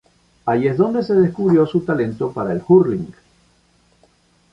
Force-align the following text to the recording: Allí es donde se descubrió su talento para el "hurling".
Allí 0.47 0.67
es 0.67 0.77
donde 0.77 1.03
se 1.03 1.13
descubrió 1.13 1.67
su 1.67 1.81
talento 1.81 2.31
para 2.31 2.53
el 2.53 2.63
"hurling". 2.67 3.13